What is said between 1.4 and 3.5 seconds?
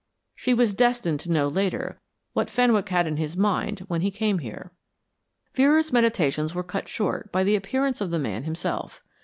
later what Fenwick had in his